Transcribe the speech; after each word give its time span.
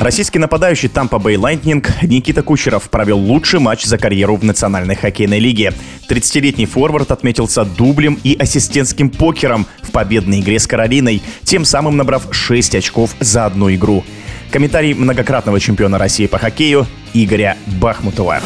Российский 0.00 0.38
нападающий 0.38 0.88
Тампа 0.88 1.18
Бэй 1.18 1.36
Лайтнинг 1.36 1.90
Никита 2.02 2.42
Кучеров 2.44 2.88
провел 2.88 3.18
лучший 3.18 3.58
матч 3.58 3.84
за 3.84 3.98
карьеру 3.98 4.36
в 4.36 4.44
Национальной 4.44 4.94
хоккейной 4.94 5.40
лиге. 5.40 5.72
30-летний 6.08 6.66
форвард 6.66 7.10
отметился 7.10 7.64
дублем 7.64 8.16
и 8.22 8.36
ассистентским 8.38 9.10
покером 9.10 9.66
в 9.82 9.90
победной 9.90 10.38
игре 10.38 10.60
с 10.60 10.68
Каролиной, 10.68 11.20
тем 11.42 11.64
самым 11.64 11.96
набрав 11.96 12.28
6 12.30 12.76
очков 12.76 13.16
за 13.18 13.46
одну 13.46 13.74
игру. 13.74 14.04
Комментарий 14.52 14.94
многократного 14.94 15.58
чемпиона 15.58 15.98
России 15.98 16.26
по 16.26 16.38
хоккею 16.38 16.86
Игоря 17.12 17.56
Бахмутова. 17.80 18.40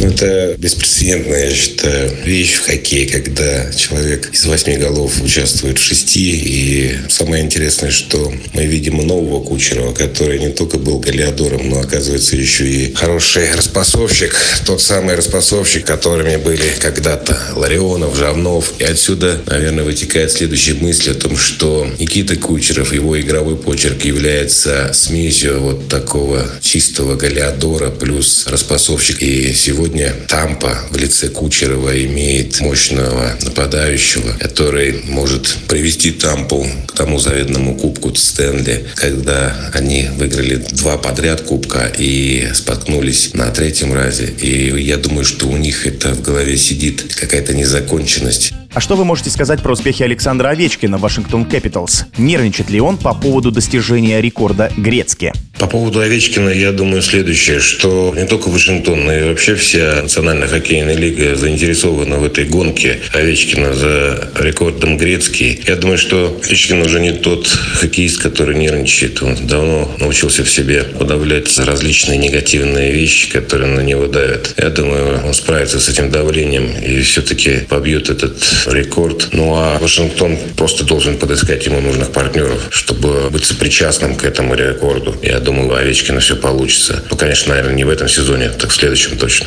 Это 0.00 0.54
беспрецедентная, 0.58 1.48
я 1.48 1.54
считаю, 1.54 2.16
вещь 2.24 2.54
в 2.54 2.66
хоккее, 2.66 3.08
когда 3.08 3.72
человек 3.72 4.30
из 4.32 4.44
восьми 4.44 4.76
голов 4.76 5.20
участвует 5.22 5.78
в 5.78 5.82
шести. 5.82 6.30
И 6.30 6.98
самое 7.08 7.44
интересное, 7.44 7.90
что 7.90 8.32
мы 8.52 8.66
видим 8.66 8.96
нового 8.98 9.42
Кучерова, 9.42 9.94
который 9.94 10.38
не 10.38 10.50
только 10.50 10.78
был 10.78 10.98
голеадором, 10.98 11.70
но, 11.70 11.80
оказывается, 11.80 12.36
еще 12.36 12.66
и 12.66 12.94
хороший 12.94 13.52
распасовщик. 13.54 14.36
Тот 14.66 14.82
самый 14.82 15.14
распасовщик, 15.14 15.86
которыми 15.86 16.36
были 16.36 16.68
когда-то 16.80 17.38
Ларионов, 17.54 18.16
Жавнов. 18.16 18.74
И 18.78 18.84
отсюда, 18.84 19.40
наверное, 19.46 19.84
вытекает 19.84 20.32
следующая 20.32 20.74
мысль 20.74 21.12
о 21.12 21.14
том, 21.14 21.36
что 21.36 21.88
Никита 21.98 22.36
Кучеров, 22.36 22.92
его 22.92 23.18
игровой 23.20 23.56
почерк 23.56 24.04
является 24.04 24.90
смесью 24.92 25.60
вот 25.60 25.88
такого 25.88 26.50
чистого 26.60 27.14
голеадора 27.16 27.90
плюс 27.90 28.46
распасовщик. 28.46 29.22
И 29.22 29.52
сегодня 29.54 29.83
Сегодня 29.84 30.14
Тампа 30.28 30.78
в 30.88 30.96
лице 30.96 31.28
Кучерова 31.28 32.02
имеет 32.06 32.58
мощного 32.60 33.36
нападающего, 33.42 34.32
который 34.38 35.02
может 35.04 35.46
привести 35.68 36.10
Тампу 36.10 36.66
к 36.86 36.92
тому 36.94 37.18
заветному 37.18 37.76
кубку 37.76 38.14
Стэнли, 38.14 38.86
когда 38.94 39.54
они 39.74 40.08
выиграли 40.16 40.56
два 40.56 40.96
подряд 40.96 41.42
кубка 41.42 41.92
и 41.98 42.48
споткнулись 42.54 43.34
на 43.34 43.50
третьем 43.50 43.92
разе. 43.92 44.32
И 44.40 44.74
я 44.82 44.96
думаю, 44.96 45.26
что 45.26 45.48
у 45.48 45.56
них 45.58 45.86
это 45.86 46.14
в 46.14 46.22
голове 46.22 46.56
сидит 46.56 47.14
какая-то 47.14 47.52
незаконченность. 47.52 48.54
А 48.74 48.80
что 48.80 48.96
вы 48.96 49.04
можете 49.04 49.30
сказать 49.30 49.62
про 49.62 49.72
успехи 49.72 50.02
Александра 50.02 50.48
Овечкина 50.48 50.98
в 50.98 51.00
Вашингтон 51.00 51.44
Кэпиталс? 51.44 52.06
Нервничает 52.18 52.70
ли 52.70 52.80
он 52.80 52.96
по 52.96 53.14
поводу 53.14 53.52
достижения 53.52 54.20
рекорда 54.20 54.68
Грецки? 54.76 55.32
По 55.60 55.68
поводу 55.68 56.00
Овечкина, 56.00 56.48
я 56.48 56.72
думаю 56.72 57.00
следующее, 57.00 57.60
что 57.60 58.12
не 58.16 58.26
только 58.26 58.48
Вашингтон, 58.48 59.04
но 59.04 59.14
и 59.14 59.22
вообще 59.28 59.54
вся 59.54 60.00
Национальная 60.02 60.48
хоккейная 60.48 60.96
лига 60.96 61.36
заинтересована 61.36 62.16
в 62.16 62.24
этой 62.24 62.46
гонке 62.46 62.98
Овечкина 63.12 63.74
за 63.74 64.30
рекордом 64.40 64.98
Грецкий. 64.98 65.62
Я 65.68 65.76
думаю, 65.76 65.96
что 65.96 66.36
Овечкин 66.44 66.82
уже 66.82 66.98
не 66.98 67.12
тот 67.12 67.46
хоккеист, 67.46 68.20
который 68.20 68.56
нервничает. 68.56 69.22
Он 69.22 69.36
давно 69.46 69.88
научился 70.00 70.42
в 70.42 70.50
себе 70.50 70.82
подавлять 70.82 71.56
различные 71.60 72.18
негативные 72.18 72.90
вещи, 72.90 73.30
которые 73.30 73.70
на 73.70 73.80
него 73.80 74.08
давят. 74.08 74.54
Я 74.58 74.70
думаю, 74.70 75.24
он 75.24 75.32
справится 75.32 75.78
с 75.78 75.88
этим 75.88 76.10
давлением 76.10 76.74
и 76.76 77.00
все-таки 77.02 77.60
побьет 77.68 78.10
этот 78.10 78.42
рекорд. 78.66 79.28
Ну 79.32 79.54
а 79.54 79.78
Вашингтон 79.78 80.38
просто 80.56 80.84
должен 80.84 81.18
подыскать 81.18 81.66
ему 81.66 81.80
нужных 81.80 82.12
партнеров, 82.12 82.68
чтобы 82.70 83.30
быть 83.30 83.44
сопричастным 83.44 84.16
к 84.16 84.24
этому 84.24 84.54
рекорду. 84.54 85.14
Я 85.22 85.40
думаю, 85.40 85.68
у 85.68 85.74
Овечкина 85.74 86.20
все 86.20 86.36
получится. 86.36 87.02
Ну, 87.10 87.16
конечно, 87.16 87.50
наверное, 87.50 87.74
не 87.74 87.84
в 87.84 87.88
этом 87.88 88.08
сезоне, 88.08 88.48
так 88.50 88.70
в 88.70 88.74
следующем 88.74 89.16
точно. 89.16 89.46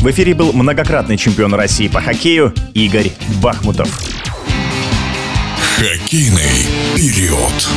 В 0.00 0.10
эфире 0.10 0.34
был 0.34 0.52
многократный 0.52 1.16
чемпион 1.16 1.54
России 1.54 1.88
по 1.88 2.00
хоккею 2.00 2.54
Игорь 2.74 3.10
Бахмутов. 3.42 3.88
Хоккейный 5.76 6.66
период. 6.94 7.68